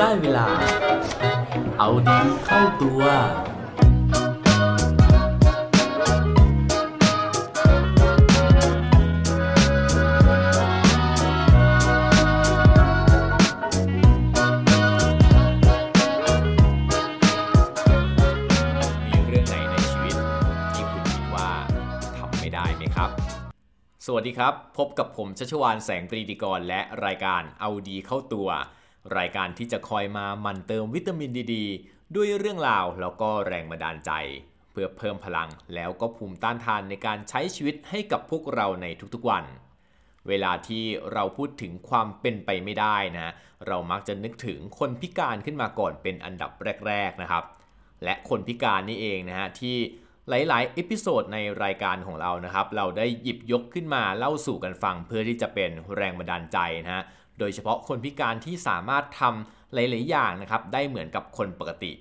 [0.00, 0.46] ได้เวลา
[1.78, 3.02] เอาดีเข้าตัว
[19.04, 20.14] มีเรื่องไหนในชีวิต
[20.74, 21.48] ที่คุณคิดว่า
[22.16, 23.10] ทำไม่ได้ไหมครับ
[24.06, 28.48] สวัสดีครับ พบกับผมชัชวานแสงปรีดีกรและรายการเอาดีเข้าตัว
[29.18, 34.12] รายการที่จะคอยมาหมั่นเติมวิตามินดีด้วยเรื่องราวแล้วก็แรงบันดาลใจ
[34.72, 39.44] เพื่อเพิ่มพลังแล้วก็ภูมิต้านทานในการใช้ชีวิตให้กับพวกเราในทุกๆวัน
[40.28, 43.32] เวลาที่เราพูดถึงความเป็นไปไม่ได้นะ
[43.66, 46.50] เรามักจะนึกถึงคนพิการขึ้นมาก่อนเป็นอันดับ
[46.86, 47.44] แรกๆนะครับ
[48.04, 49.76] และคนพิการนี่เองนะฮะที่
[50.28, 57.04] หลายๆ episode ในรายการของเรานะครับ เราได้หยิบยกขึ้นมาเล่าสู่กันฟังเพื่อที่จะเป็นแรงบันดาลใจนะฮะ
[57.38, 61.92] โดยเฉพาะคนพิการที่สามารถทำหลาย ๆ อย่างนะครับได้เหมือนกับคนปกติ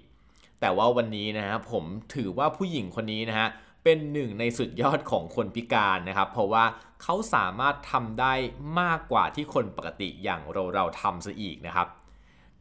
[0.59, 1.83] แต่ว่าวันนี้นะฮะผม
[2.15, 3.47] ถือว่าผู้หญิงคนนี้นะฮะ
[3.83, 6.63] เป็นหนึ่งในสุดยอดของคนพิการนะครับ เพราะว่า
[7.03, 8.33] เขาสามารถทำได้
[8.79, 11.87] มากกว่าที่คนปกติอย่างเราเราทำซะอีกนะครับ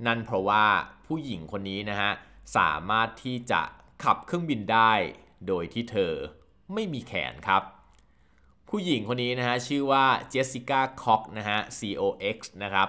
[0.07, 0.65] นั่นเพราะว่า
[1.07, 2.11] ผู้หญิงคนนี้นะฮะ
[2.57, 3.61] สามารถที่จะ
[4.05, 4.93] ขับเครื่องบินได้
[5.49, 6.13] โดยที่เธอ
[6.75, 7.63] ไม่มีแขนครับ
[8.77, 12.03] ผู้หญิงคนนี้นะฮะชื่อว่าเจสสิก้าคอกนะฮะ C O
[12.37, 12.89] X นะครับ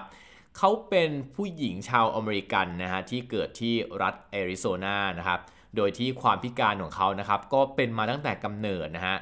[0.56, 5.40] เขาเป็นผู้หญิงชาวอเมริกันนะฮะที่เกิดที่รัฐแอริโซนานะครับ
[5.76, 9.16] โดยที่ความพิการของเขานะครับก็เป็นมาตั้งแต่กำเนิดนะฮะ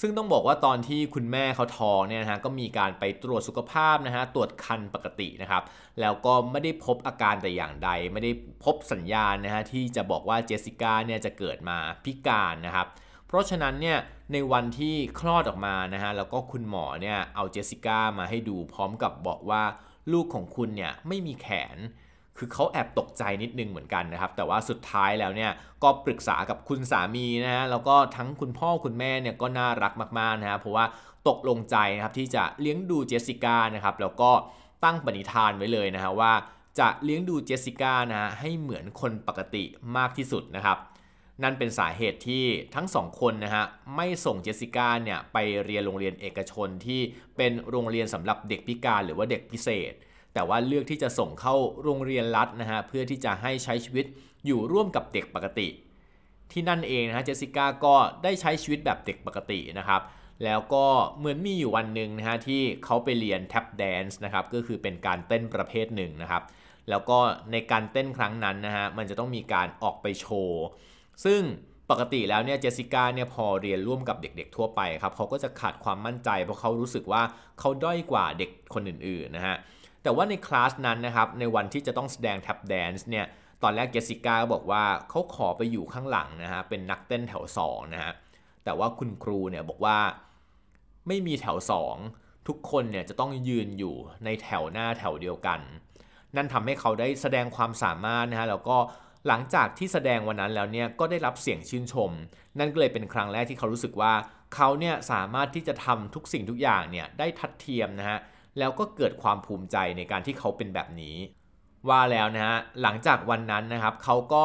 [0.00, 5.62] ซึ่งต้องบอกว่าตอนที่คุณแม่เขาท้องเนี่ยนะฮะก็มีการไปตรวจสุขภาพนะฮะตรวจคันปกตินะครับ
[6.00, 8.32] แล้วก็ไม่ได้พบอาการแต่อย่างใด ไม่ได้
[8.64, 12.86] พบสัญญาณนะฮะที่จะบอกว่าเจสสิก้าเนี่ยจะเกิดมาพิการนะครับ
[13.26, 13.98] เพราะฉะนั้นเนี่ย
[14.32, 19.62] ในวันที่คลอดออกมานะฮะแล้วก็คุณหมอเนี่ยเอาเจสสิก้ามาให้ดูพร้อมกับบอกว่า
[20.12, 21.78] ลูกของคุณเนี่ยไม่มีแขน
[22.38, 25.50] คือเขาแอบตกใจนิดนึงเหมือนกันนะครับ แต่ว่าสุดท้ายแล้วเนี่ย
[25.82, 30.84] ก็ปรึกษากับคุณสามีนะฮะแล้วก็ทั้งคุณพ่อคุณแม่เนี่ยก็น่ารักมากๆนะฮะเพราะว่า
[31.28, 34.30] ตกลงใจนะครับที่จะเลี้ยงดูเจสสิก้านะครับแล้วก็
[34.84, 36.32] ตั้งปณิธานไว้เลยนะฮะว่า
[36.78, 39.64] จะเลี้ยงดูเจสสิก้านะฮะให้เหมือนคนปกติ
[39.96, 40.78] มากที่สุดนะครับ
[41.42, 43.64] นั่นเป็นสาเหตุที่ทั้งสองคนนะฮะ
[43.96, 47.00] ไม่ส่งเจสสิก้าเนี่ยไปเรียนโรงเรียนเอกชนที่
[47.36, 49.92] เป็นโรงเรียนสำหรับเด็กพิการหรือว่าเด็กพิเศษ
[50.34, 54.06] แต่ว่าเลือกที่จะส่งเข้าโรงเรียนรัฐนะฮะเพื่อที่จะให้ใช้ชีวิต
[54.46, 55.68] อยู่ร่วมกับเด็กปกติ
[56.52, 60.02] ที่นั่นเองนะฮะเจสสิก้าก็ได้ใช้ชีวิตแบบเด็กปกตินะครับ
[60.44, 60.86] แล้วก็
[61.18, 66.42] เหมือนมีอยู่วันหนึ่งนะฮะที่เขาไปเรียนแท็บแดนซ์นะครับก็คือเป็นการเต้นประเภทหนึ่งนะครับ
[66.90, 67.18] แล้วก็
[67.52, 70.64] ในการเต้นครั้งนั้นนะฮะมันจะต้องมีการออกไปโชว์
[71.24, 71.40] ซึ่ง
[71.90, 77.22] ปกติแล้วเนี่ยเจสสิก้าเนี่ยพอเรียนร่วมกับเด็กๆทั่วไปครับเขาก็จะขาดความมั่นใจ เพราะเขารู้สึกว่า
[77.58, 79.56] เขาด้อยกว่าเด็กคนอื่นๆนะฮะ
[80.02, 83.26] แต่ว่าในคลาสนั้นนะครับในวันที่จะต้องแสดงแท็บแดนซ์เนี่ย
[83.62, 88.12] ตอนแรกเจสสิก้าก็บอกว่าเขาขอไปอยู่ข้างหลังนะฮะเป็นนักเต้นแถว2นะฮะ
[88.64, 89.98] แต่ว่าคุณครูเนี่ยบอกว่า
[91.08, 91.58] ไม่มีแถว
[92.02, 93.94] 2 ทุกคนเนี่ยจะต้องยืนอยู่
[94.24, 95.60] ในแถวหน้าแถวเดียวกัน
[96.36, 98.76] นั่นทำให้เขาได้แสดงความสามารถนะฮะแล้วก็
[99.26, 102.10] หลังจากที่แสดงวันนั้นแล้วเนี่ยก็ได้รับเสียงชื่นชม
[102.58, 104.12] นั่นก็เลยเป็นครั้งแรกที่เขารู้สึกว่า
[104.54, 108.18] เขาเนี่ยสามารถที่จะทำทุกสิ่งทุกอย่างเนี่ยได้ทัดเทียมนะฮะ
[108.58, 111.16] แล้วก็เกิดความภูมิใจในการที่เขาเป็นแบบนี้
[111.88, 114.44] ว่าแล้วนะฮะหลังจากวันนั้นนะครับเขาก็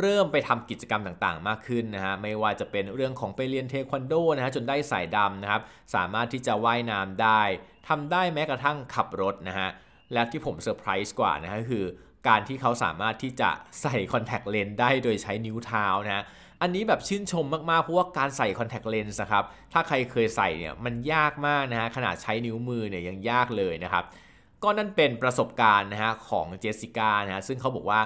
[0.00, 5.62] เริ่มไปทำกิจกรรมต่างๆ มากขึ้นนะฮะไม่ว่าจะเป็นเรื่องของไปเรียนเทควันโดนะฮะจนได้สายดำนะครับ
[5.94, 7.42] สามารถที่จะว่ายน้ำได้
[7.88, 9.68] ทำได้แม้กระทั่งขับรถนะฮะ
[10.12, 11.84] และที่ผมเซอร์ไพรส์กว่านะฮะคือ
[12.28, 13.50] การที่เขาสามารถที่จะ
[13.82, 16.24] ใส่คอนแทคเลนส์ได้โดยใช้นิ้วเท้านะ
[16.62, 24.04] อันนี้แบบชื่นชมมากๆ เพราะว่าการใส่คอนแทคเลนส์นะครับ ถ้าใครเคยใส่เนี่ยมันยากมากนะฮะขนาดใช้นิ้วมือเนี่ยยังยากเลยนะครับ
[24.62, 28.00] ก็นั่นเป็นประสบการณ์นะฮะของเจสสิก้านะฮะซึ่งเขาบอกว่า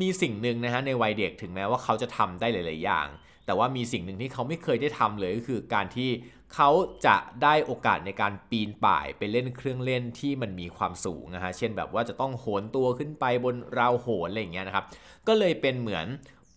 [0.00, 3.06] มีสิ่งหนึ่งนะฮะในวัยเด็กถึงแม้ว่าเขาจะทำได้หลาย ๆ อย่าง
[3.48, 6.10] แต่ว่ามีสิ่งหนึ่งที่เขาไม่เคยได้ทำเลยก็คือการที่
[6.54, 6.70] เขา
[7.06, 14.84] จะได้โอกาสในการปีนป่ายไปเล่นเครื่องเล่นที่มันมีความสูงนะฮะ เช่นแบบว่าจะต้องโหนตัวขึ้นไปบนราวโหนอะไรอย่างเงี้ยนะครับ
[15.28, 16.06] ก็เลยเป็นเหมือน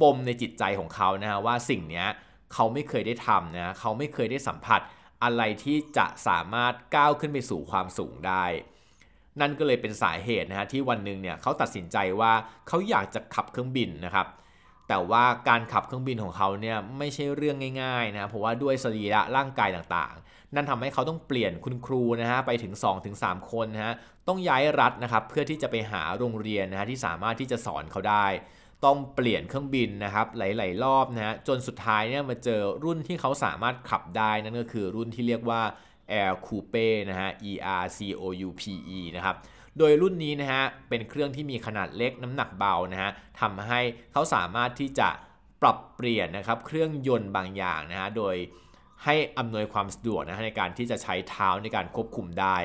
[0.01, 2.07] ปมในจิตใจของเขานะฮะว่าสิ่งเนี้ย
[2.53, 4.81] เขาไม่เคยได้ทำนะเขาไม่เคยได้สัมผัส
[5.23, 8.45] อะไรที่จะสามารถก้าวขึ้นไปสู่ความสูงได้
[9.41, 12.33] นั่นก็เลยเป็นสาเหตุนะฮะที่วันหนึ่งเนี่ยเขาตัดสินใจว่า
[12.67, 14.27] เขาอยากจะขับเครื่องบินนะครับ
[14.91, 22.73] แต่ว่าการขับเครื่องบินของเขาเนี่ยไม่ใช่เรื่องง่ายๆนะเพราะว่าด้วยสรีระร่างกายต่างๆ นั่นทำให้เขาต้องเปลี่ยนคุณครูนะฮะไปถึง
[23.11, 23.93] 2-3 คนนะฮะ
[24.27, 28.25] ต้องย้ายรัฐนะครับเพื่อที่จะไปหาโรงเรียนนะฮะที่สามารถที่จะสอนเขาได้
[28.85, 35.61] ต้องเปลี่ยนเครื่องบินนะครับหลายๆรอบนะฮะจนสุดท้ายเนี่ยมาเจอรุ่นที่เขาสามารถขับได้นั่นก็คือรุ่นที่เรียกว่า
[36.21, 38.61] Air Coupe นะฮะ E R C O U P
[38.97, 39.35] E นะครับ
[39.77, 43.79] โดยรุ่นนี้นะฮะเป็นเครื่องที่มีขนาดเล็กน้ำหนักเบานะฮะทำให้
[44.11, 45.09] เขาสามารถที่จะ
[45.61, 48.35] ปรับเปลี่ยนนะครับเครื่องยนต์บางอย่างนะฮะโดย
[49.03, 52.57] ให้อำนวยความสะดวกนะฮะในการที่จะใช้เท้าในการควบคุมได้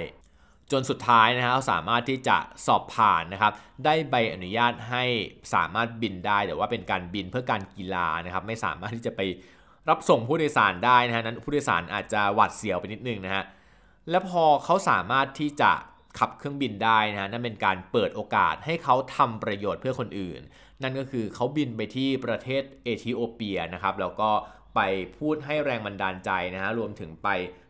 [0.72, 2.36] จนสุดท้ายนะฮะเขาสามารถที่จะ
[2.66, 3.52] สอบผ่านนะครับ
[3.84, 5.04] ได้ใบอนุญาตให้
[5.54, 9.20] สามารถบินได้แต่ว่าเป็นการบินเพื่อการกีฬานะครับไม่สามารถที่จะไป
[9.88, 13.44] รับส่งผู้โดยสารได้นะฮะนั้นผู้โดยสารอาจจะหวาดเสียวไปนิดนึงนะฮะ
[14.10, 15.72] และพอเขาสามารถที่จะ
[16.18, 20.40] ขับเครื่องบินได้นะฮะนั่นเป็นการเปิดโอกาสให้เขาทำประโยชน์เพื่อคนอื่น
[20.82, 24.30] นั่นก็คือเขาบินไปที่ประเทศเอธิโอเปียนะครับแล้วก็
[24.74, 24.80] ไป
[25.18, 27.28] พูดให้แรงบันดาลใจนะฮะรวมถึงไป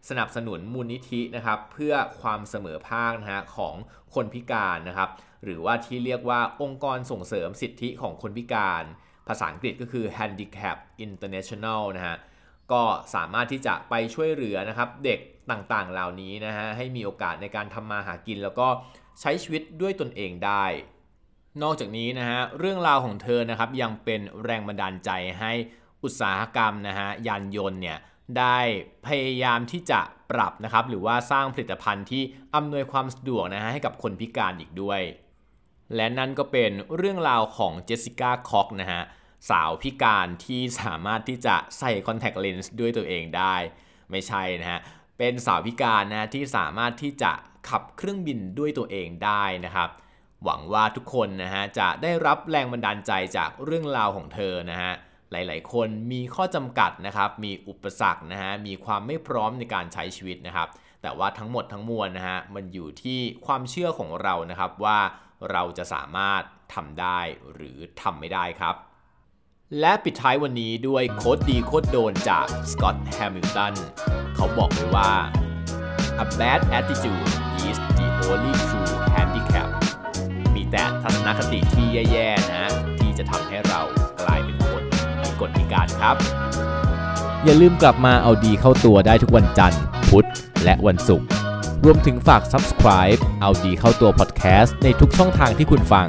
[0.08, 3.74] สนับสนุนมูลนิธินะครับเพื่อความเสมอภาคนะฮะของ
[4.14, 5.10] คนพิการนะครับ
[5.44, 8.84] หรือว่าที่เรียกว่าองค์กรส่งเสริมสิทธิของคนพิการ
[9.28, 10.76] ภาษาอังกฤษก็คือ Handicap
[11.06, 12.16] International นะฮะ
[12.72, 12.82] ก็
[13.14, 15.20] สามารถที่จะไปช่วยเหลือนะครับเด็ก
[15.50, 18.68] ต่างๆ เหล่านี้นะฮะให้มีโอกาสในการทำมาหากิน แล้วก็
[19.20, 20.64] ใช้ชีวิตด้วยตนเองได้
[21.62, 25.10] นอกจากนี้นะฮะเรื่องราวของเธอนะครับยังเป็นแรงบันดาลใจ
[25.40, 25.52] ให้
[26.02, 27.98] อุตสาหกรรมนะฮะยานยนต์เนี่ย
[28.38, 28.58] ได้
[29.06, 32.22] พยายามที่จะปรับนะครับหรือว่าสร้างผลิตภัณฑ์ที่
[32.54, 35.00] อำนวยความสะดวกนะฮะให้กับคนพิการอีกด้วย
[35.96, 39.02] และนั่นก็เป็นเรื่องราวของเจสสิก้าคอกนะฮะ
[39.50, 43.54] สาวพิการที่สามารถที่จะใส่คอนแทคเลนส์ด้วยตัวเองได้
[44.10, 44.80] ไม่ใช่นะฮะ
[45.18, 47.32] เป็นสาวพิการนะที่สามารถที่จะ
[47.68, 49.88] ขับเครื่องบินด้วยตัวเองได้นะครับ
[50.44, 54.92] หวังว่าทุกคนนะฮะจะได้รับแรงบันดาลใจจากเรื่องราวของเธอนะฮะ
[55.32, 60.68] หลาย ๆ คนมีข้อจำกัดนะครับ มีอุปสรรคนะฮะ มีความไม่พร้อมในการใช้ชีวิตนะครับ
[61.02, 64.98] แต่ว่าทั้งหมดทั้งมวลนะฮะ มันอยู่ที่ความเชื่อของเรานะครับว่า
[65.50, 66.42] เราจะสามารถ
[66.74, 67.20] ทำได้
[67.54, 68.74] หรือทำไม่ได้ครับ
[69.80, 73.74] และปิดท้ายวันนี้ด้วย quote ดี quote โดนจากสกอตต์แฮมิลตัน
[74.34, 75.10] เขาบอกไว้ว่า
[76.24, 77.28] a bad attitude
[77.68, 79.68] is the only true handicap
[80.54, 82.66] มีแต่ทัศนคติที่แย่ๆนะ
[82.98, 83.80] ที่จะทำให้เรา
[84.22, 84.82] กลายเป็นคน
[85.22, 86.16] มีกฎพิการครับ
[87.44, 90.28] อย่าลืมกลับมาเอาดีเข้าตัวได้ทุกวันจันทร์ พุธ
[90.64, 91.26] และวันศุกร์
[91.84, 96.08] รวมถึงฝาก subscribe เอาดีเข้าตัว podcast ในทุกช่องทางที่คุณฟัง